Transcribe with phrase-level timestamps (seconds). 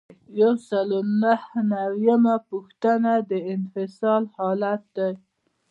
[0.41, 5.13] یو سل او نهه نوي یمه پوښتنه د انفصال حالت دی.